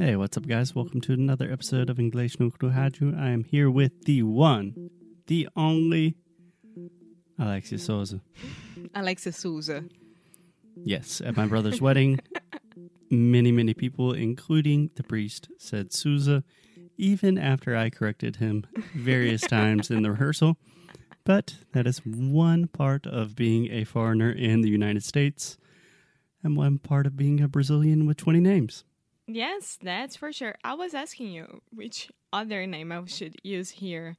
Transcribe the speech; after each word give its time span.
Hey, 0.00 0.16
what's 0.16 0.38
up, 0.38 0.46
guys? 0.46 0.74
Welcome 0.74 1.02
to 1.02 1.12
another 1.12 1.52
episode 1.52 1.90
of 1.90 2.00
English 2.00 2.40
no 2.40 2.48
Rádio. 2.48 3.20
I 3.20 3.28
am 3.28 3.44
here 3.44 3.70
with 3.70 4.06
the 4.06 4.22
one, 4.22 4.88
the 5.26 5.46
only 5.54 6.16
Alexia 7.38 7.78
Souza. 7.78 8.22
Alexia 8.94 9.30
Souza. 9.30 9.84
Yes, 10.74 11.20
at 11.20 11.36
my 11.36 11.44
brother's 11.44 11.82
wedding, 11.82 12.18
many, 13.10 13.52
many 13.52 13.74
people, 13.74 14.14
including 14.14 14.88
the 14.94 15.02
priest, 15.02 15.48
said 15.58 15.92
Souza, 15.92 16.44
even 16.96 17.36
after 17.36 17.76
I 17.76 17.90
corrected 17.90 18.36
him 18.36 18.64
various 18.94 19.42
times 19.56 19.90
in 19.90 20.00
the 20.00 20.12
rehearsal. 20.12 20.56
But 21.24 21.56
that 21.74 21.86
is 21.86 21.98
one 22.06 22.68
part 22.68 23.06
of 23.06 23.36
being 23.36 23.70
a 23.70 23.84
foreigner 23.84 24.32
in 24.32 24.62
the 24.62 24.70
United 24.70 25.04
States 25.04 25.58
and 26.42 26.56
one 26.56 26.78
part 26.78 27.06
of 27.06 27.18
being 27.18 27.42
a 27.42 27.48
Brazilian 27.48 28.06
with 28.06 28.16
20 28.16 28.40
names. 28.40 28.84
Yes, 29.34 29.78
that's 29.80 30.16
for 30.16 30.32
sure. 30.32 30.56
I 30.64 30.74
was 30.74 30.92
asking 30.94 31.28
you 31.28 31.60
which 31.72 32.10
other 32.32 32.66
name 32.66 32.90
I 32.90 33.04
should 33.06 33.36
use 33.42 33.70
here 33.70 34.16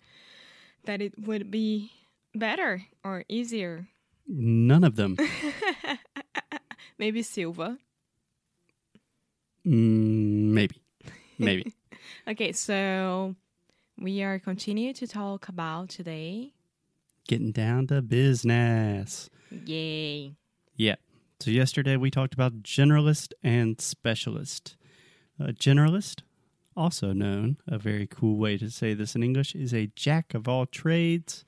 that 0.85 1.01
it 1.01 1.13
would 1.19 1.51
be 1.51 1.91
better 2.33 2.83
or 3.03 3.25
easier. 3.27 3.87
None 4.27 4.83
of 4.83 4.95
them. 4.95 5.17
Maybe 6.97 7.23
Silva. 7.23 7.77
Mm, 9.65 10.51
maybe. 10.53 10.81
Maybe. 11.37 11.73
Okay, 12.27 12.51
so 12.51 13.35
we 13.97 14.21
are 14.23 14.39
continuing 14.39 14.93
to 14.95 15.07
talk 15.07 15.47
about 15.47 15.89
today. 15.89 16.51
Getting 17.27 17.51
down 17.51 17.87
to 17.87 18.01
business. 18.01 19.29
Yay. 19.65 20.35
Yeah. 20.75 20.95
So 21.39 21.51
yesterday 21.51 21.97
we 21.97 22.11
talked 22.11 22.33
about 22.33 22.63
generalist 22.63 23.33
and 23.43 23.79
specialist. 23.79 24.77
A 25.39 25.53
generalist, 25.53 26.21
also 26.75 27.13
known, 27.13 27.57
a 27.67 27.77
very 27.77 28.07
cool 28.07 28.37
way 28.37 28.57
to 28.57 28.69
say 28.69 28.93
this 28.93 29.15
in 29.15 29.23
English, 29.23 29.55
is 29.55 29.73
a 29.73 29.91
jack 29.95 30.33
of 30.33 30.47
all 30.47 30.65
trades. 30.65 31.43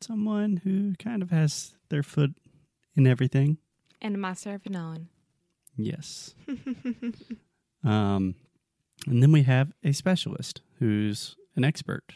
Someone 0.00 0.58
who 0.64 0.94
kind 0.96 1.22
of 1.22 1.30
has 1.30 1.74
their 1.88 2.02
foot 2.02 2.34
in 2.96 3.06
everything. 3.06 3.58
And 4.02 4.20
master 4.20 4.54
of 4.54 4.68
none. 4.68 5.08
Yes. 5.76 6.34
um, 7.84 8.34
and 9.06 9.22
then 9.22 9.32
we 9.32 9.42
have 9.42 9.72
a 9.82 9.92
specialist 9.92 10.60
who's 10.78 11.36
an 11.56 11.64
expert. 11.64 12.14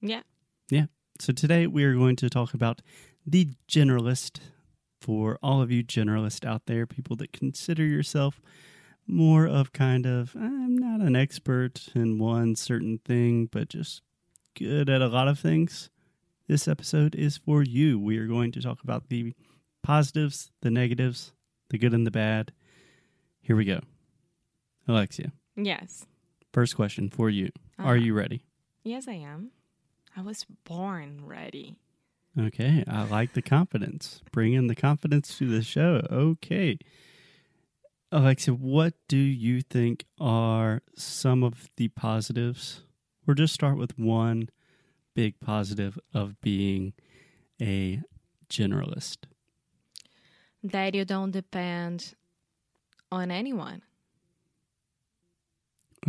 Yeah. 0.00 0.22
Yeah. 0.70 0.86
So 1.20 1.32
today 1.32 1.66
we 1.66 1.84
are 1.84 1.94
going 1.94 2.16
to 2.16 2.30
talk 2.30 2.54
about 2.54 2.82
the 3.26 3.48
generalist 3.68 4.40
for 5.00 5.38
all 5.42 5.62
of 5.62 5.70
you 5.70 5.84
generalists 5.84 6.46
out 6.46 6.66
there, 6.66 6.86
people 6.86 7.16
that 7.16 7.32
consider 7.32 7.84
yourself 7.84 8.40
more 9.06 9.46
of 9.46 9.72
kind 9.72 10.06
of, 10.06 10.34
I'm 10.34 10.76
not 10.76 11.00
an 11.00 11.14
expert 11.16 11.88
in 11.94 12.18
one 12.18 12.56
certain 12.56 12.98
thing, 13.04 13.46
but 13.46 13.68
just 13.68 14.02
good 14.58 14.88
at 14.88 15.02
a 15.02 15.08
lot 15.08 15.28
of 15.28 15.38
things. 15.38 15.90
This 16.48 16.66
episode 16.68 17.14
is 17.14 17.36
for 17.36 17.62
you. 17.62 17.98
We 17.98 18.18
are 18.18 18.26
going 18.26 18.52
to 18.52 18.60
talk 18.60 18.82
about 18.82 19.08
the 19.08 19.32
positives, 19.82 20.50
the 20.62 20.70
negatives, 20.70 21.32
the 21.70 21.78
good 21.78 21.92
and 21.94 22.06
the 22.06 22.10
bad. 22.10 22.52
Here 23.40 23.56
we 23.56 23.64
go. 23.64 23.80
Alexia, 24.88 25.32
Yes. 25.56 26.06
first 26.52 26.76
question 26.76 27.08
for 27.10 27.28
you. 27.30 27.50
Are 27.78 27.94
Uh-huh. 27.96 28.04
you 28.04 28.14
ready? 28.14 28.42
Yes, 28.84 29.08
I 29.08 29.14
am. 29.14 29.50
I 30.16 30.22
was 30.22 30.46
born 30.64 31.24
ready. 31.26 31.76
Okay, 32.38 32.84
I 32.86 33.04
like 33.04 33.32
the 33.32 33.42
confidence. 33.42 34.22
Bring 34.30 34.52
in 34.52 34.66
the 34.68 34.74
confidence 34.74 35.36
to 35.38 35.48
the 35.48 35.62
show. 35.62 36.06
Okay. 36.10 36.78
Alexia, 38.16 38.54
what 38.54 38.94
do 39.08 39.18
you 39.18 39.60
think 39.60 40.06
are 40.18 40.80
some 40.96 41.42
of 41.42 41.68
the 41.76 41.88
positives? 41.88 42.80
Or 43.28 43.34
just 43.34 43.52
start 43.52 43.76
with 43.76 43.98
one 43.98 44.48
big 45.14 45.38
positive 45.38 45.98
of 46.14 46.40
being 46.40 46.94
a 47.60 48.00
generalist. 48.48 49.18
That 50.64 50.94
you 50.94 51.04
don't 51.04 51.30
depend 51.30 52.14
on 53.12 53.30
anyone. 53.30 53.82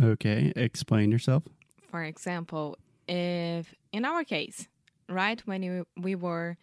Okay, 0.02 0.50
explain 0.56 1.12
yourself. 1.12 1.42
For 1.90 2.04
example, 2.04 2.78
if 3.06 3.74
in 3.92 4.06
our 4.06 4.24
case, 4.24 4.66
right 5.10 5.46
when 5.46 5.62
you, 5.62 5.86
we 5.94 6.14
were 6.14 6.56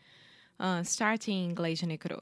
uh, 0.60 0.82
starting 0.82 1.50
English 1.50 1.84
no 1.84 1.98
Cru, 1.98 2.18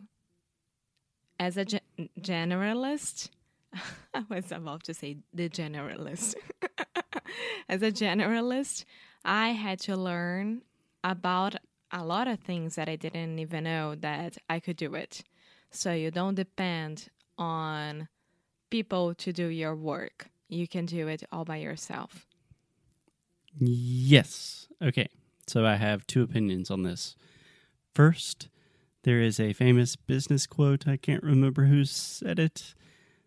as 1.43 1.57
a 1.57 1.65
ge- 1.65 2.09
generalist, 2.19 3.29
I 4.13 4.23
was 4.29 4.51
about 4.51 4.83
to 4.85 4.93
say 4.93 5.17
the 5.33 5.49
generalist. 5.49 6.35
as 7.69 7.81
a 7.81 7.91
generalist, 7.91 8.85
I 9.25 9.49
had 9.49 9.79
to 9.81 9.97
learn 9.97 10.61
about 11.03 11.55
a 11.91 12.03
lot 12.05 12.29
of 12.29 12.39
things 12.39 12.75
that 12.75 12.87
I 12.87 12.95
didn't 12.95 13.39
even 13.39 13.65
know 13.65 13.95
that 13.95 14.37
I 14.49 14.61
could 14.61 14.77
do 14.77 14.95
it. 14.95 15.23
So 15.69 15.91
you 15.91 16.11
don't 16.11 16.35
depend 16.35 17.09
on 17.37 18.07
people 18.69 19.13
to 19.15 19.33
do 19.33 19.47
your 19.47 19.75
work. 19.75 20.29
You 20.47 20.67
can 20.67 20.85
do 20.85 21.09
it 21.09 21.23
all 21.29 21.43
by 21.43 21.57
yourself. 21.57 22.25
Yes. 23.59 24.69
Okay. 24.81 25.09
So 25.47 25.65
I 25.65 25.75
have 25.75 26.07
two 26.07 26.23
opinions 26.23 26.71
on 26.71 26.83
this. 26.83 27.17
First, 27.93 28.47
there 29.03 29.21
is 29.21 29.39
a 29.39 29.53
famous 29.53 29.95
business 29.95 30.47
quote. 30.47 30.87
I 30.87 30.97
can't 30.97 31.23
remember 31.23 31.65
who 31.65 31.85
said 31.85 32.39
it, 32.39 32.73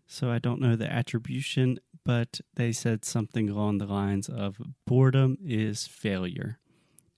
so 0.05 0.29
I 0.29 0.39
don't 0.39 0.61
know 0.61 0.75
the 0.75 0.91
attribution, 0.91 1.79
but 2.03 2.41
they 2.55 2.71
said 2.71 3.05
something 3.05 3.49
along 3.49 3.77
the 3.77 3.85
lines 3.85 4.29
of 4.29 4.57
boredom 4.85 5.37
is 5.43 5.87
failure. 5.87 6.59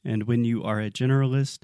And 0.04 0.24
when 0.24 0.46
you 0.46 0.64
are 0.64 0.80
a 0.80 0.90
generalist, 0.90 1.60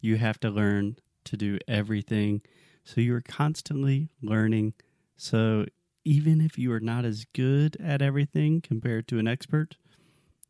you 0.00 0.16
have 0.16 0.40
to 0.40 0.50
learn 0.50 0.96
to 1.24 1.36
do 1.36 1.58
everything. 1.68 2.42
So 2.84 3.00
you're 3.00 3.20
constantly 3.20 4.08
learning. 4.22 4.74
So 5.16 5.66
even 6.04 6.40
if 6.40 6.58
you 6.58 6.72
are 6.72 6.80
not 6.80 7.04
as 7.04 7.26
good 7.34 7.76
at 7.80 8.00
everything 8.00 8.60
compared 8.60 9.06
to 9.08 9.18
an 9.18 9.28
expert, 9.28 9.76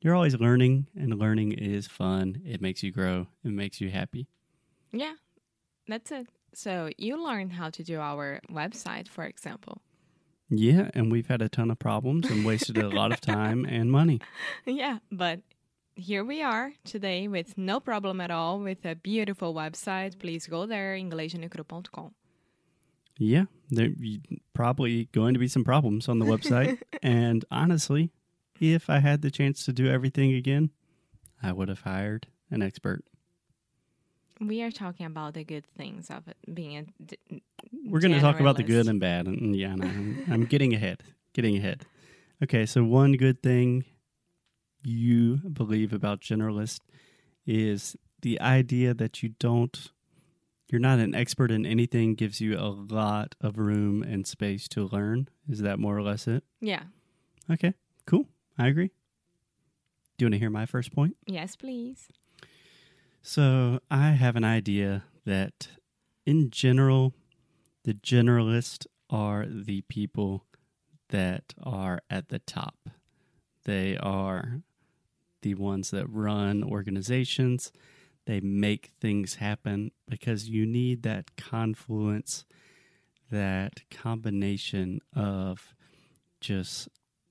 you're 0.00 0.14
always 0.14 0.38
learning, 0.38 0.86
and 0.96 1.18
learning 1.18 1.52
is 1.52 1.86
fun. 1.86 2.40
It 2.44 2.62
makes 2.62 2.82
you 2.82 2.90
grow, 2.90 3.26
it 3.44 3.50
makes 3.50 3.80
you 3.80 3.90
happy. 3.90 4.28
Yeah, 4.92 5.14
that's 5.90 6.10
it. 6.10 6.28
So 6.54 6.90
you 6.98 7.22
learned 7.22 7.52
how 7.52 7.70
to 7.70 7.82
do 7.82 8.00
our 8.00 8.40
website, 8.50 9.08
for 9.08 9.24
example. 9.24 9.82
Yeah, 10.48 10.90
and 10.94 11.12
we've 11.12 11.28
had 11.28 11.42
a 11.42 11.48
ton 11.48 11.70
of 11.70 11.78
problems 11.78 12.28
and 12.28 12.44
wasted 12.44 12.76
a 12.76 12.88
lot 12.88 13.12
of 13.12 13.20
time 13.36 13.64
and 13.64 13.90
money. 13.90 14.20
Yeah, 14.66 14.98
but 15.12 15.40
here 15.94 16.24
we 16.24 16.42
are 16.42 16.72
today 16.84 17.28
with 17.28 17.56
no 17.56 17.78
problem 17.78 18.20
at 18.20 18.30
all 18.32 18.58
with 18.58 18.84
a 18.84 18.96
beautiful 18.96 19.54
website. 19.54 20.18
Please 20.18 20.46
go 20.46 20.66
there, 20.66 20.96
inglesnucro.com. 20.96 22.14
Yeah, 23.16 23.44
there 23.68 23.90
probably 24.54 25.04
going 25.12 25.34
to 25.34 25.40
be 25.40 25.46
some 25.46 25.62
problems 25.62 26.08
on 26.08 26.18
the 26.18 26.24
website. 26.24 26.80
and 27.02 27.44
honestly, 27.50 28.10
if 28.58 28.90
I 28.90 28.98
had 28.98 29.22
the 29.22 29.30
chance 29.30 29.64
to 29.66 29.72
do 29.72 29.88
everything 29.88 30.32
again, 30.32 30.70
I 31.42 31.52
would 31.52 31.68
have 31.68 31.82
hired 31.82 32.26
an 32.50 32.62
expert. 32.62 33.04
We 34.40 34.62
are 34.62 34.70
talking 34.70 35.06
about 35.06 35.34
the 35.34 35.44
good 35.44 35.66
things 35.76 36.10
of 36.10 36.26
it 36.28 36.36
being 36.54 36.76
a. 36.78 36.82
d- 37.02 37.42
We're 37.84 38.00
going 38.00 38.12
to 38.12 38.20
talk 38.20 38.40
about 38.40 38.56
the 38.56 38.62
good 38.62 38.86
and 38.88 38.98
bad. 39.00 39.26
And 39.26 39.54
yeah, 39.54 39.74
no, 39.74 39.86
I'm, 39.86 40.24
I'm 40.30 40.44
getting 40.46 40.72
ahead. 40.74 41.02
Getting 41.34 41.56
ahead. 41.58 41.84
Okay, 42.42 42.64
so 42.64 42.82
one 42.82 43.12
good 43.12 43.42
thing 43.42 43.84
you 44.82 45.36
believe 45.52 45.92
about 45.92 46.20
generalist 46.22 46.80
is 47.46 47.96
the 48.22 48.40
idea 48.40 48.94
that 48.94 49.22
you 49.22 49.30
don't 49.38 49.90
you're 50.70 50.80
not 50.80 51.00
an 51.00 51.14
expert 51.16 51.50
in 51.50 51.66
anything 51.66 52.14
gives 52.14 52.40
you 52.40 52.56
a 52.56 52.68
lot 52.70 53.34
of 53.40 53.58
room 53.58 54.02
and 54.04 54.24
space 54.26 54.68
to 54.68 54.86
learn. 54.86 55.28
Is 55.48 55.58
that 55.62 55.80
more 55.80 55.96
or 55.98 56.02
less 56.02 56.28
it? 56.28 56.44
Yeah. 56.60 56.84
Okay, 57.50 57.74
cool. 58.06 58.26
I 58.56 58.68
agree. 58.68 58.86
Do 60.16 60.24
you 60.24 60.26
want 60.26 60.34
to 60.34 60.38
hear 60.38 60.50
my 60.50 60.66
first 60.66 60.94
point? 60.94 61.16
Yes, 61.26 61.56
please. 61.56 62.08
So 63.22 63.80
I 63.90 64.12
have 64.12 64.36
an 64.36 64.44
idea 64.44 65.04
that 65.26 65.68
in 66.24 66.50
general, 66.50 67.12
the 67.84 67.94
generalists 67.94 68.86
are 69.10 69.46
the 69.46 69.82
people 69.82 70.46
that 71.10 71.54
are 71.62 72.00
at 72.08 72.28
the 72.28 72.38
top. 72.38 72.88
They 73.64 73.96
are 73.98 74.62
the 75.42 75.54
ones 75.54 75.90
that 75.90 76.06
run 76.08 76.64
organizations. 76.64 77.72
They 78.26 78.40
make 78.40 78.92
things 79.00 79.36
happen 79.36 79.90
because 80.08 80.48
you 80.48 80.64
need 80.64 81.02
that 81.02 81.36
confluence, 81.36 82.44
that 83.30 83.82
combination 83.90 85.00
of 85.14 85.74
just 86.40 86.88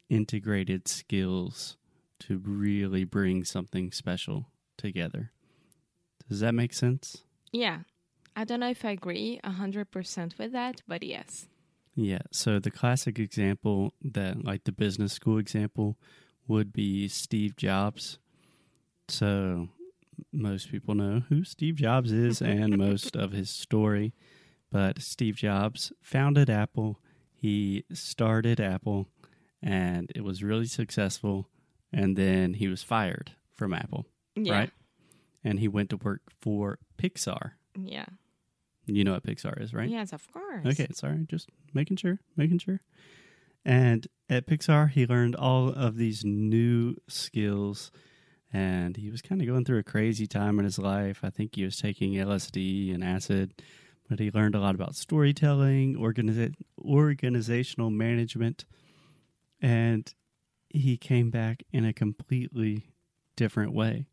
integrated 0.09 0.88
skills 0.88 1.77
to 2.19 2.38
really 2.38 3.06
bring 3.06 3.44
something 3.44 3.91
special 3.91 4.47
together. 4.77 5.31
Does 6.30 6.40
that 6.42 6.54
make 6.54 6.74
sense? 6.74 7.24
Yeah. 7.52 7.80
I 8.36 8.44
don't 8.46 8.60
know 8.62 8.70
if 8.70 8.86
I 8.86 8.92
agree 8.92 9.40
100% 9.44 10.38
with 10.38 10.52
that, 10.54 10.81
but 10.88 11.04
yes. 11.04 11.48
Yeah. 11.96 12.20
So 12.31 12.60
the 12.60 12.72
classic 12.72 13.20
example 13.20 13.94
that, 14.04 14.46
like 14.46 14.64
the 14.64 14.72
business 14.72 15.12
school 15.14 15.38
example, 15.40 15.98
would 16.48 16.72
be 16.72 17.08
Steve 17.08 17.56
Jobs. 17.58 18.20
So 19.08 19.70
most 20.31 20.72
people 20.72 20.96
know 20.96 21.24
who 21.30 21.44
Steve 21.44 21.76
Jobs 21.76 22.12
is 22.12 22.42
and 22.42 22.78
most 22.78 23.16
of 23.16 23.32
his 23.32 23.50
story. 23.50 24.14
But 24.72 25.02
Steve 25.02 25.36
Jobs 25.36 25.92
founded 26.02 26.50
Apple. 26.50 27.00
He 27.34 27.86
started 27.92 28.60
Apple 28.60 29.08
and 29.64 30.12
it 30.16 30.24
was 30.24 30.44
really 30.44 30.68
successful. 30.68 31.50
And 31.92 32.16
then 32.16 32.54
he 32.54 32.68
was 32.68 32.84
fired 32.84 33.32
from 33.56 33.74
Apple, 33.74 34.06
Yeah. 34.36 34.54
right? 34.54 34.72
And 35.44 35.59
he 35.59 35.68
went 35.68 35.89
to 35.91 35.97
work 35.97 36.21
for 36.41 36.80
Pixar. 36.97 37.51
Yeah. 37.77 38.06
You 38.86 39.03
know 39.03 39.13
what 39.13 39.24
Pixar 39.24 39.62
is, 39.62 39.74
right? 39.74 39.89
Yes, 39.89 40.13
of 40.13 40.30
course. 40.31 40.65
Okay, 40.65 40.88
sorry, 40.94 41.25
just 41.30 41.50
making 41.74 41.97
sure, 41.97 42.19
making 42.36 42.59
sure. 42.59 42.81
And 43.63 44.07
at 44.30 44.47
Pixar, 44.47 44.89
he 44.89 45.06
learned 45.06 45.36
all 45.36 45.69
of 45.69 45.97
these 45.97 46.24
new 46.25 46.95
skills, 47.07 47.91
and 48.51 48.97
he 48.97 49.09
was 49.12 49.21
kind 49.21 49.41
of 49.41 49.47
going 49.47 49.65
through 49.65 49.80
a 49.80 49.83
crazy 49.83 50.25
time 50.25 50.59
in 50.59 50.65
his 50.65 50.80
life. 50.80 51.19
I 51.24 51.30
think 51.30 51.56
he 51.56 51.63
was 51.63 51.77
taking 51.77 52.13
LSD 52.13 52.94
and 52.94 53.03
acid, 53.03 53.53
but 54.09 54.19
he 54.19 54.31
learned 54.31 54.56
a 54.56 54.59
lot 54.59 54.75
about 54.75 54.95
storytelling, 54.95 55.95
organiza- 55.95 56.56
organizational 56.83 57.91
management, 57.91 58.65
and 59.62 60.12
he 60.69 60.97
came 60.97 61.30
back 61.30 61.63
in 61.71 61.86
a 61.86 61.94
completely 61.94 62.89
different 63.36 63.74
way. 63.74 64.07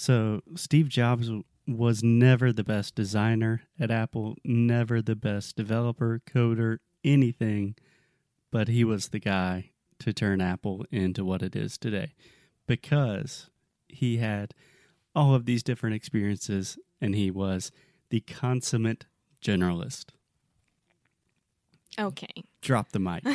So, 0.00 0.40
Steve 0.54 0.88
Jobs 0.88 1.30
was 1.68 2.02
never 2.02 2.54
the 2.54 2.64
best 2.64 2.94
designer 2.94 3.64
at 3.78 3.90
Apple, 3.90 4.34
never 4.42 5.02
the 5.02 5.14
best 5.14 5.56
developer, 5.56 6.22
coder, 6.26 6.78
anything, 7.04 7.74
but 8.50 8.68
he 8.68 8.82
was 8.82 9.08
the 9.08 9.18
guy 9.18 9.72
to 9.98 10.14
turn 10.14 10.40
Apple 10.40 10.86
into 10.90 11.22
what 11.22 11.42
it 11.42 11.54
is 11.54 11.76
today 11.76 12.14
because 12.66 13.50
he 13.90 14.16
had 14.16 14.54
all 15.14 15.34
of 15.34 15.44
these 15.44 15.62
different 15.62 15.96
experiences 15.96 16.78
and 16.98 17.14
he 17.14 17.30
was 17.30 17.70
the 18.08 18.20
consummate 18.20 19.04
generalist. 19.42 20.12
Okay. 21.98 22.44
Drop 22.62 22.92
the 22.92 23.00
mic. 23.00 23.22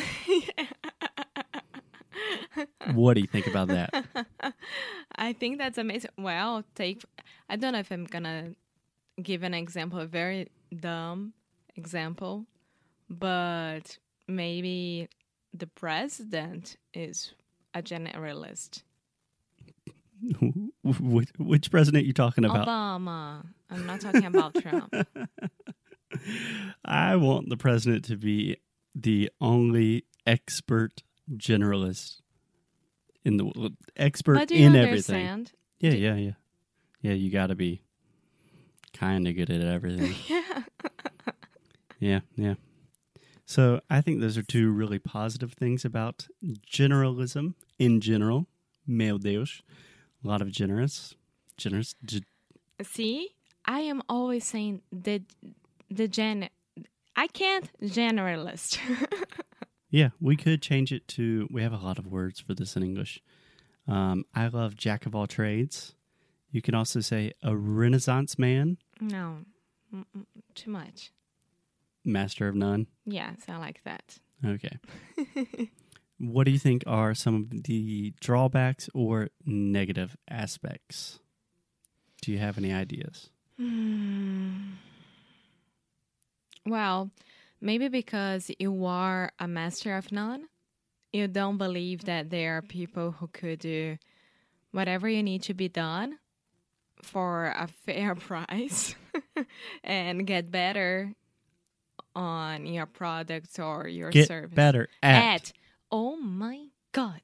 what 2.92 3.14
do 3.14 3.20
you 3.20 3.28
think 3.28 3.46
about 3.46 3.68
that? 3.68 4.04
I 5.16 5.32
think 5.32 5.58
that's 5.58 5.78
amazing. 5.78 6.10
Well, 6.18 6.64
take 6.74 7.02
I 7.48 7.56
don't 7.56 7.72
know 7.72 7.78
if 7.78 7.90
I'm 7.90 8.04
gonna 8.04 8.54
give 9.22 9.42
an 9.42 9.54
example, 9.54 9.98
a 9.98 10.06
very 10.06 10.48
dumb 10.78 11.32
example, 11.74 12.46
but 13.08 13.98
maybe 14.28 15.08
the 15.54 15.66
president 15.66 16.76
is 16.92 17.32
a 17.74 17.82
generalist. 17.82 18.82
which, 20.82 21.28
which 21.38 21.70
president 21.70 22.06
you 22.06 22.12
talking 22.12 22.44
about? 22.44 22.66
Obama. 22.66 23.44
I'm 23.70 23.86
not 23.86 24.00
talking 24.00 24.24
about 24.24 24.54
Trump. 24.62 24.94
I 26.84 27.16
want 27.16 27.48
the 27.48 27.56
president 27.56 28.04
to 28.06 28.16
be 28.16 28.56
the 28.94 29.30
only 29.40 30.04
expert 30.26 31.02
generalist 31.36 32.20
in 33.26 33.36
the 33.36 33.72
expert 33.96 34.34
But 34.36 34.48
do 34.48 34.56
you 34.56 34.66
in 34.66 34.76
everything. 34.76 35.48
Yeah, 35.80 35.90
Do- 35.90 35.98
yeah, 35.98 36.14
yeah. 36.14 36.30
Yeah, 37.02 37.12
you 37.12 37.30
got 37.30 37.48
to 37.48 37.54
be 37.54 37.82
kind 38.92 39.26
of 39.28 39.34
good 39.34 39.50
at 39.50 39.60
everything. 39.60 40.14
Yeah. 41.98 42.20
yeah, 42.36 42.46
yeah. 42.46 42.54
So 43.46 43.80
I 43.88 44.00
think 44.02 44.20
those 44.20 44.36
are 44.36 44.42
two 44.42 44.70
really 44.70 44.98
positive 44.98 45.52
things 45.54 45.84
about 45.84 46.26
generalism 46.70 47.54
in 47.78 48.00
general. 48.00 48.46
Meu 48.86 49.18
Deus. 49.18 49.62
A 50.24 50.28
lot 50.28 50.42
of 50.42 50.50
generous, 50.50 51.14
generous. 51.56 51.94
Ge- 52.04 52.22
See, 52.82 53.30
I 53.64 53.80
am 53.80 54.02
always 54.08 54.44
saying 54.44 54.82
the 54.92 55.22
the 55.90 56.06
gen. 56.06 56.48
I 57.16 57.26
can't 57.28 57.70
generalist. 57.82 58.78
yeah, 59.90 60.10
we 60.20 60.36
could 60.36 60.62
change 60.62 60.92
it 60.92 61.06
to. 61.08 61.48
We 61.50 61.62
have 61.62 61.72
a 61.72 61.76
lot 61.78 61.98
of 61.98 62.06
words 62.06 62.40
for 62.40 62.54
this 62.54 62.76
in 62.76 62.82
English. 62.82 63.20
Um, 63.88 64.24
I 64.34 64.48
love 64.48 64.76
jack 64.76 65.06
of 65.06 65.14
all 65.14 65.26
trades. 65.26 65.94
You 66.50 66.62
can 66.62 66.74
also 66.74 67.00
say 67.00 67.32
a 67.42 67.56
Renaissance 67.56 68.38
man, 68.38 68.78
no, 69.00 69.38
Mm-mm, 69.94 70.26
too 70.54 70.70
much. 70.70 71.12
master 72.04 72.48
of 72.48 72.54
none. 72.54 72.86
Yes, 73.04 73.42
I 73.48 73.56
like 73.58 73.80
that. 73.84 74.18
Okay. 74.44 74.78
what 76.18 76.44
do 76.44 76.50
you 76.50 76.58
think 76.58 76.82
are 76.86 77.14
some 77.14 77.34
of 77.52 77.62
the 77.64 78.12
drawbacks 78.20 78.88
or 78.94 79.28
negative 79.44 80.16
aspects? 80.28 81.18
Do 82.22 82.32
you 82.32 82.38
have 82.38 82.58
any 82.58 82.72
ideas? 82.72 83.30
Hmm. 83.58 84.72
Well, 86.64 87.10
maybe 87.60 87.88
because 87.88 88.50
you 88.58 88.84
are 88.84 89.32
a 89.38 89.48
master 89.48 89.96
of 89.96 90.12
none, 90.12 90.48
you 91.12 91.28
don't 91.28 91.58
believe 91.58 92.04
that 92.04 92.30
there 92.30 92.56
are 92.58 92.62
people 92.62 93.12
who 93.12 93.28
could 93.28 93.60
do 93.60 93.96
whatever 94.72 95.08
you 95.08 95.22
need 95.22 95.42
to 95.42 95.54
be 95.54 95.68
done 95.68 96.18
for 97.02 97.46
a 97.46 97.66
fair 97.86 98.14
price 98.14 98.94
and 99.84 100.26
get 100.26 100.50
better 100.50 101.14
on 102.14 102.66
your 102.66 102.86
product 102.86 103.58
or 103.58 103.86
your 103.86 104.10
Get 104.10 104.28
service. 104.28 104.54
better 104.54 104.88
at. 105.02 105.34
At. 105.34 105.52
Oh 105.90 106.16
my 106.16 106.66
God. 106.92 107.20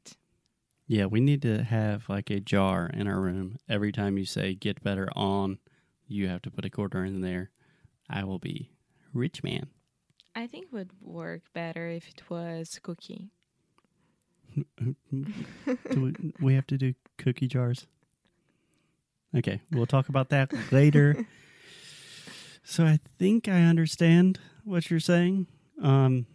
Yeah, 0.86 1.06
we 1.06 1.20
need 1.20 1.40
to 1.42 1.62
have 1.64 2.08
like 2.08 2.28
a 2.30 2.40
jar 2.40 2.90
in 2.92 3.06
our 3.06 3.18
room. 3.20 3.56
Every 3.68 3.92
time 3.92 4.18
you 4.18 4.26
say 4.26 4.54
get 4.54 4.82
better 4.82 5.08
on, 5.16 5.58
you 6.06 6.28
have 6.28 6.42
to 6.42 6.50
put 6.50 6.66
a 6.66 6.70
quarter 6.70 7.04
in 7.04 7.22
there. 7.22 7.50
I 8.10 8.24
will 8.24 8.38
be 8.38 8.72
rich 9.14 9.42
man. 9.42 9.68
I 10.34 10.46
think 10.46 10.72
would 10.72 10.90
work 11.00 11.42
better 11.52 11.88
if 11.88 12.08
it 12.08 12.22
was 12.30 12.78
cookie. 12.82 13.30
do 15.14 15.34
we, 15.94 16.14
we 16.40 16.54
have 16.54 16.66
to 16.68 16.78
do 16.78 16.94
cookie 17.18 17.46
jars? 17.48 17.86
Okay, 19.36 19.60
we'll 19.70 19.86
talk 19.86 20.08
about 20.08 20.28
that 20.30 20.52
later. 20.72 21.24
so 22.62 22.84
I 22.84 22.98
think 23.18 23.48
I 23.48 23.62
understand 23.62 24.38
what 24.64 24.90
you're 24.90 25.00
saying. 25.00 25.46
Um, 25.80 26.26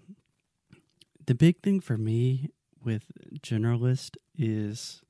the 1.25 1.35
big 1.35 1.61
thing 1.61 1.79
for 1.79 1.97
me 1.97 2.49
with 2.83 3.11
generalist 3.41 4.15
is 4.37 5.01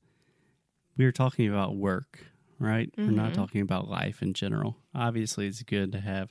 we 0.96 1.04
are 1.04 1.12
talking 1.12 1.48
about 1.48 1.76
work, 1.76 2.26
right? 2.58 2.92
We're 2.98 3.10
not 3.10 3.30
Mhm. 3.32 3.34
talking 3.34 3.60
about 3.60 3.88
life 3.88 4.20
in 4.20 4.34
general. 4.34 4.76
Obviously, 4.94 5.46
it's 5.46 5.62
good 5.62 5.92
to 5.92 6.00
have 6.00 6.30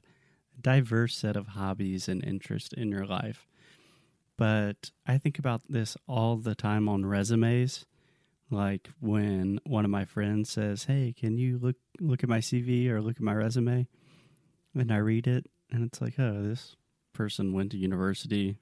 diverse 0.61 1.15
set 1.15 1.35
of 1.35 1.49
hobbies 1.49 2.07
and 2.07 2.23
interests 2.23 2.73
in 2.73 2.89
your 2.89 3.05
life. 3.05 3.47
But 4.37 4.91
I 5.05 5.17
think 5.17 5.39
about 5.39 5.61
this 5.67 5.97
all 6.07 6.37
the 6.37 6.55
time 6.55 6.87
on 6.87 7.05
resumes. 7.05 7.85
Like 8.49 8.89
when 9.01 9.59
one 9.65 9.83
of 9.83 9.91
my 9.91 10.05
friends 10.05 10.49
says, 10.51 10.85
"Hey, 10.85 11.13
can 11.17 11.37
you 11.37 11.57
look 11.57 11.75
look 11.99 12.23
at 12.23 12.29
my 12.29 12.39
CV 12.39 12.87
or 12.89 13.01
look 13.01 13.17
at 13.17 13.21
my 13.21 13.33
resume?" 13.33 13.87
and 14.75 14.91
I 14.91 14.97
read 14.97 15.27
it, 15.27 15.47
and 15.71 15.83
it's 15.83 16.01
like, 16.01 16.19
"Oh, 16.19 16.43
this 16.43 16.75
person 17.13 17.53
went 17.53 17.71
to 17.71 17.77
university, 17.77 18.57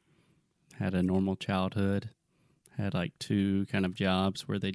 had 0.79 0.93
a 0.93 1.03
normal 1.03 1.35
childhood, 1.35 2.09
had 2.77 2.93
like 2.93 3.17
two 3.19 3.65
kind 3.67 3.85
of 3.85 3.93
jobs 3.93 4.47
where 4.47 4.59
they 4.59 4.73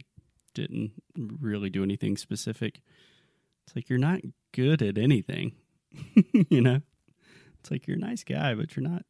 didn't 0.55 0.93
really 1.17 1.71
do 1.71 1.83
anything 1.83 2.17
specific." 2.17 2.83
It's 3.67 3.75
like 3.75 3.89
you're 3.89 3.99
not 3.99 4.21
good 4.53 4.83
at 4.83 4.99
anything, 4.99 5.53
you 6.51 6.61
know. 6.61 6.83
It's 7.61 7.71
like 7.71 7.87
you're 7.87 7.97
a 7.97 8.01
nice 8.01 8.25
guy, 8.25 8.55
but 8.55 8.75
you're 8.75 8.89
not. 8.89 9.05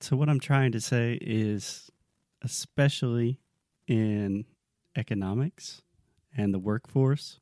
So 0.00 0.16
what 0.16 0.28
I'm 0.28 0.40
trying 0.40 0.72
to 0.72 0.80
say 0.80 1.18
is, 1.20 1.90
especially 2.42 3.40
in 3.86 4.44
economics 4.96 5.82
and 6.36 6.54
the 6.54 6.58
workforce, 6.58 7.40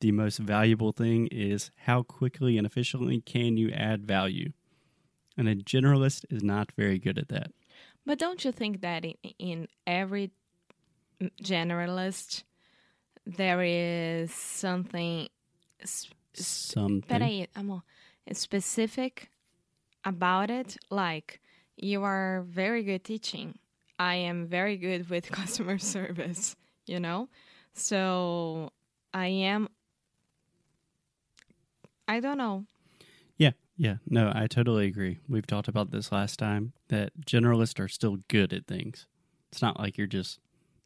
the 0.00 0.12
most 0.12 0.38
valuable 0.38 0.92
thing 0.92 1.26
is 1.28 1.70
how 1.84 2.02
quickly 2.02 2.58
and 2.58 2.66
efficiently 2.66 3.20
can 3.20 3.56
you 3.56 3.70
add 3.70 4.06
value. 4.06 4.52
And 5.36 5.48
a 5.48 5.56
generalist 5.56 6.24
is 6.30 6.42
not 6.42 6.72
very 6.72 6.98
good 6.98 7.18
at 7.18 7.28
that. 7.28 7.52
But 8.06 8.18
don't 8.18 8.44
you 8.44 8.52
think 8.52 8.80
that 8.80 9.04
in, 9.04 9.14
in 9.38 9.68
every 9.86 10.30
generalist 11.42 12.44
there 13.26 13.62
is 13.62 14.32
something 14.32 15.28
Something. 16.38 17.02
peraí, 17.08 17.46
amor, 17.56 17.82
specific 18.32 19.30
about 20.04 20.50
it? 20.50 20.76
Like 20.90 21.40
you 21.76 22.02
are 22.04 22.44
very 22.48 22.82
good 22.82 23.04
teaching. 23.04 23.58
I 23.98 24.16
am 24.16 24.46
very 24.46 24.76
good 24.76 25.08
with 25.08 25.30
customer 25.30 25.78
service, 25.78 26.56
you 26.86 27.00
know? 27.00 27.28
So 27.74 28.70
I 29.12 29.26
am 29.26 29.68
I 32.08 32.20
don't 32.20 32.38
know. 32.38 32.64
Yeah, 33.36 33.50
yeah. 33.76 33.96
no, 34.08 34.32
I 34.34 34.46
totally 34.46 34.86
agree. 34.86 35.18
We've 35.28 35.46
talked 35.46 35.68
about 35.68 35.90
this 35.90 36.12
last 36.12 36.38
time 36.38 36.72
that 36.88 37.12
generalists 37.20 37.80
are 37.80 37.88
still 37.88 38.18
good 38.28 38.52
at 38.52 38.66
things. 38.66 39.06
It's 39.50 39.60
not 39.60 39.80
like 39.80 39.98
you're 39.98 40.06
just 40.06 40.38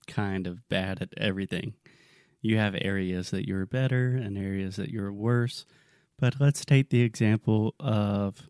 kind 0.06 0.46
of 0.46 0.68
bad 0.68 1.02
at 1.02 1.12
everything. 1.16 1.74
You 2.40 2.56
have 2.56 2.74
areas 2.80 3.30
that 3.30 3.46
you're 3.46 3.66
better 3.66 4.14
and 4.14 4.38
areas 4.38 4.76
that 4.76 4.88
you're 4.88 5.12
worse. 5.12 5.66
But 6.20 6.34
let's 6.38 6.64
take 6.66 6.90
the 6.90 7.00
example 7.00 7.74
of 7.80 8.48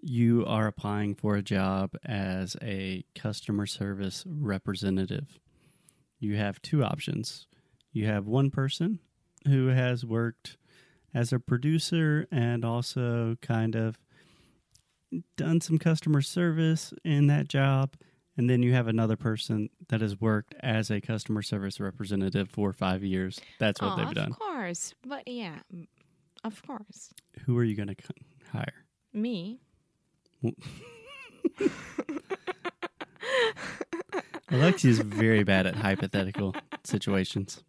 you 0.00 0.46
are 0.46 0.68
applying 0.68 1.16
for 1.16 1.34
a 1.34 1.42
job 1.42 1.96
as 2.04 2.56
a 2.62 3.04
customer 3.16 3.66
service 3.66 4.24
representative. 4.26 5.40
You 6.20 6.36
have 6.36 6.62
two 6.62 6.84
options. 6.84 7.48
You 7.92 8.06
have 8.06 8.26
one 8.26 8.50
person 8.50 9.00
who 9.46 9.68
has 9.68 10.04
worked 10.04 10.56
as 11.12 11.32
a 11.32 11.40
producer 11.40 12.28
and 12.30 12.64
also 12.64 13.36
kind 13.42 13.74
of 13.74 13.98
done 15.36 15.60
some 15.60 15.78
customer 15.78 16.20
service 16.22 16.92
in 17.04 17.26
that 17.26 17.48
job. 17.48 17.94
And 18.36 18.48
then 18.48 18.62
you 18.62 18.72
have 18.72 18.86
another 18.86 19.16
person 19.16 19.68
that 19.88 20.00
has 20.00 20.20
worked 20.20 20.54
as 20.60 20.92
a 20.92 21.00
customer 21.00 21.42
service 21.42 21.80
representative 21.80 22.48
for 22.50 22.72
five 22.72 23.02
years. 23.02 23.40
That's 23.58 23.80
what 23.80 23.94
oh, 23.94 23.96
they've 23.96 24.14
done. 24.14 24.30
Of 24.30 24.38
course. 24.38 24.94
But 25.04 25.26
yeah, 25.26 25.58
of 26.48 26.66
course. 26.66 27.12
Who 27.44 27.56
are 27.58 27.64
you 27.64 27.76
going 27.76 27.88
to 27.88 27.96
hire? 28.50 28.86
Me. 29.12 29.60
Alexia 34.50 34.90
is 34.90 34.98
very 35.00 35.44
bad 35.44 35.66
at 35.66 35.76
hypothetical 35.76 36.56
situations. 36.84 37.62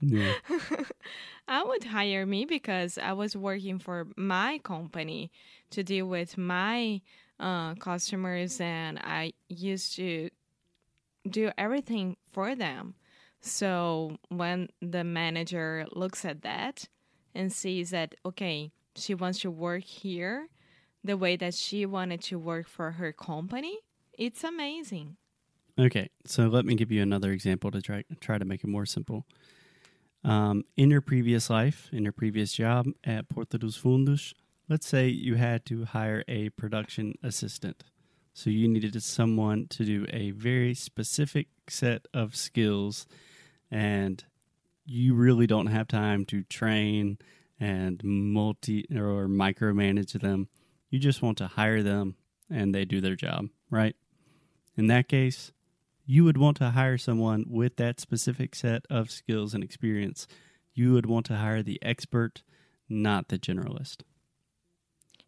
Yeah. 0.00 0.34
I 1.48 1.64
would 1.64 1.84
hire 1.84 2.26
me 2.26 2.44
because 2.44 2.98
I 2.98 3.14
was 3.14 3.34
working 3.34 3.78
for 3.78 4.06
my 4.16 4.58
company 4.58 5.32
to 5.70 5.82
deal 5.82 6.06
with 6.06 6.36
my 6.36 7.00
uh, 7.40 7.74
customers, 7.76 8.60
and 8.60 8.98
I 8.98 9.32
used 9.48 9.96
to 9.96 10.28
do 11.28 11.50
everything 11.56 12.16
for 12.32 12.54
them. 12.54 12.94
So 13.40 14.18
when 14.28 14.68
the 14.82 15.04
manager 15.04 15.86
looks 15.92 16.24
at 16.26 16.42
that 16.42 16.86
and 17.38 17.52
sees 17.52 17.90
that, 17.90 18.16
okay, 18.26 18.72
she 18.96 19.14
wants 19.14 19.38
to 19.38 19.50
work 19.50 19.84
here 19.84 20.48
the 21.04 21.16
way 21.16 21.36
that 21.36 21.54
she 21.54 21.86
wanted 21.86 22.20
to 22.20 22.38
work 22.38 22.66
for 22.66 22.90
her 22.92 23.12
company, 23.12 23.78
it's 24.12 24.42
amazing. 24.42 25.16
Okay, 25.78 26.10
so 26.26 26.48
let 26.48 26.64
me 26.64 26.74
give 26.74 26.90
you 26.90 27.00
another 27.00 27.30
example 27.30 27.70
to 27.70 27.80
try 27.80 28.02
try 28.20 28.36
to 28.36 28.44
make 28.44 28.64
it 28.64 28.66
more 28.66 28.84
simple. 28.84 29.24
Um, 30.24 30.64
in 30.76 30.90
your 30.90 31.00
previous 31.00 31.48
life, 31.48 31.88
in 31.92 32.02
your 32.02 32.12
previous 32.12 32.52
job 32.52 32.88
at 33.04 33.28
Porta 33.28 33.56
dos 33.56 33.80
Fundos, 33.80 34.34
let's 34.68 34.88
say 34.88 35.06
you 35.06 35.36
had 35.36 35.64
to 35.66 35.84
hire 35.84 36.24
a 36.26 36.48
production 36.50 37.14
assistant. 37.22 37.84
So 38.34 38.50
you 38.50 38.66
needed 38.66 39.00
someone 39.00 39.68
to 39.68 39.84
do 39.84 40.06
a 40.10 40.32
very 40.32 40.74
specific 40.74 41.46
set 41.68 42.06
of 42.12 42.34
skills, 42.34 43.06
and 43.70 44.24
you 44.88 45.14
really 45.14 45.46
don't 45.46 45.66
have 45.66 45.86
time 45.86 46.24
to 46.24 46.42
train 46.44 47.18
and 47.60 48.02
multi 48.02 48.86
or 48.90 49.28
micromanage 49.28 50.18
them. 50.20 50.48
You 50.88 50.98
just 50.98 51.20
want 51.20 51.36
to 51.38 51.46
hire 51.46 51.82
them 51.82 52.16
and 52.50 52.74
they 52.74 52.86
do 52.86 53.00
their 53.00 53.14
job, 53.14 53.48
right? 53.70 53.94
In 54.76 54.86
that 54.86 55.08
case, 55.08 55.52
you 56.06 56.24
would 56.24 56.38
want 56.38 56.56
to 56.58 56.70
hire 56.70 56.96
someone 56.96 57.44
with 57.48 57.76
that 57.76 58.00
specific 58.00 58.54
set 58.54 58.86
of 58.88 59.10
skills 59.10 59.52
and 59.52 59.62
experience. 59.62 60.26
You 60.72 60.94
would 60.94 61.04
want 61.04 61.26
to 61.26 61.36
hire 61.36 61.62
the 61.62 61.78
expert, 61.82 62.42
not 62.88 63.28
the 63.28 63.38
generalist. 63.38 64.02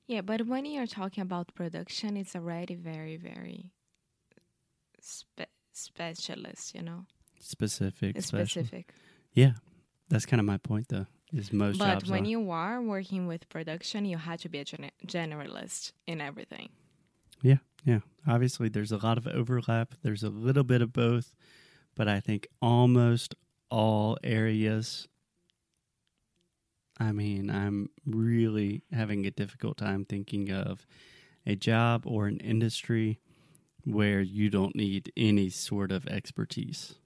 Yeah, 0.07 0.23
but 0.23 0.47
when 0.47 0.65
you're 0.65 0.87
talking 0.87 1.21
about 1.21 1.55
production, 1.55 2.17
it's 2.17 2.35
already 2.35 2.77
very, 2.77 3.17
very 3.17 3.73
spe- 5.03 5.53
specialist, 5.73 6.75
you 6.75 6.83
know? 6.83 7.05
Specific. 7.39 8.21
Special. 8.23 8.65
specific. 8.65 8.95
Yeah. 9.33 9.53
That's 10.09 10.27
kind 10.27 10.41
of 10.41 10.47
my 10.47 10.59
point, 10.59 10.89
though, 10.89 11.07
is 11.33 11.53
most 11.53 11.79
But 11.79 12.07
when 12.09 12.25
are. 12.25 12.29
you 12.29 12.51
are 12.51 12.83
working 12.83 13.27
with 13.27 13.49
production, 13.49 14.05
you 14.05 14.19
have 14.19 14.41
to 14.41 14.49
be 14.49 14.59
a 14.59 14.65
gen- 14.65 14.91
generalist 15.07 15.93
in 16.07 16.21
everything. 16.21 16.71
Yeah, 17.43 17.59
yeah. 17.85 18.01
Obviously, 18.27 18.69
there's 18.69 18.93
a 18.93 18.99
lot 18.99 19.19
of 19.19 19.27
overlap. 19.27 19.95
There's 20.03 20.23
a 20.25 20.29
little 20.29 20.65
bit 20.65 20.83
of 20.83 20.93
both, 20.93 21.33
but 21.95 22.09
I 22.09 22.21
think 22.21 22.49
almost 22.61 23.35
all 23.71 24.19
areas. 24.25 25.07
I 26.99 27.13
mean, 27.13 27.49
I'm 27.49 27.89
really 28.05 28.83
having 28.93 29.25
a 29.27 29.31
difficult 29.31 29.79
time 29.79 30.05
thinking 30.05 30.51
of 30.51 30.87
a 31.47 31.55
job 31.57 32.03
or 32.05 32.27
an 32.27 32.39
industry 32.41 33.21
where 33.85 34.21
you 34.21 34.51
don't 34.51 34.77
need 34.77 35.11
any 35.17 35.49
sort 35.49 35.93
of 35.93 36.07
expertise. 36.09 36.97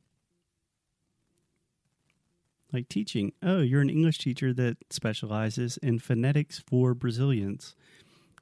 Like 2.75 2.89
teaching. 2.89 3.33
Oh, 3.41 3.61
you're 3.61 3.81
an 3.81 3.89
English 3.89 4.19
teacher 4.19 4.53
that 4.53 4.79
specializes 4.91 5.77
in 5.77 6.01
phonetics 6.01 6.59
for 6.59 6.93
Brazilians. 6.93 7.77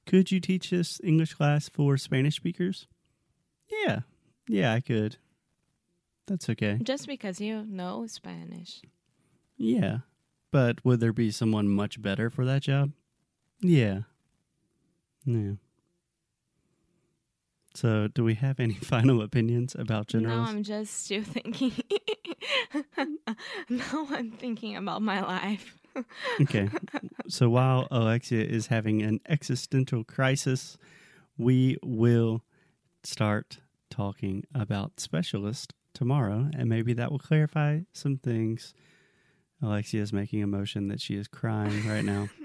Could 0.06 0.32
you 0.32 0.40
teach 0.40 0.70
this 0.70 1.02
English 1.04 1.34
class 1.34 1.68
for 1.68 1.98
Spanish 1.98 2.36
speakers? 2.36 2.86
Yeah. 3.70 4.00
Yeah, 4.48 4.72
I 4.72 4.80
could. 4.80 5.18
That's 6.26 6.48
okay. 6.48 6.78
Just 6.82 7.06
because 7.06 7.42
you 7.42 7.66
know 7.68 8.06
Spanish. 8.06 8.80
Yeah. 9.58 9.98
But 10.50 10.82
would 10.82 11.00
there 11.00 11.12
be 11.12 11.30
someone 11.30 11.68
much 11.68 12.00
better 12.00 12.30
for 12.30 12.46
that 12.46 12.62
job? 12.62 12.92
Yeah. 13.60 14.00
Yeah. 15.26 15.52
So, 17.74 18.08
do 18.08 18.24
we 18.24 18.34
have 18.34 18.60
any 18.60 18.74
final 18.94 19.22
opinions 19.22 19.74
about 19.78 20.12
No. 20.14 20.28
I'm 20.30 20.62
just 20.62 21.04
still 21.04 21.22
thinking. 21.22 21.72
no, 23.68 24.06
I'm 24.10 24.30
thinking 24.32 24.76
about 24.76 25.02
my 25.02 25.20
life. 25.22 25.78
okay. 26.40 26.68
So 27.28 27.50
while 27.50 27.86
Alexia 27.90 28.42
is 28.44 28.68
having 28.68 29.02
an 29.02 29.20
existential 29.28 30.04
crisis, 30.04 30.78
we 31.36 31.76
will 31.82 32.42
start 33.04 33.58
talking 33.90 34.44
about 34.54 35.00
specialist 35.00 35.74
tomorrow, 35.92 36.50
and 36.56 36.68
maybe 36.68 36.94
that 36.94 37.10
will 37.10 37.18
clarify 37.18 37.80
some 37.92 38.16
things. 38.16 38.72
Alexia 39.62 40.02
is 40.02 40.12
making 40.12 40.42
a 40.42 40.46
motion 40.46 40.88
that 40.88 41.00
she 41.00 41.14
is 41.14 41.28
crying 41.28 41.86
right 41.86 42.04
now. 42.04 42.28